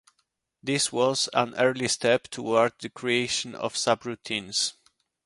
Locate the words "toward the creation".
2.23-3.53